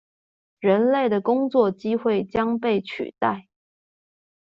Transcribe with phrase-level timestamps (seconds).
[0.59, 3.47] 人類的工作機會將被取代？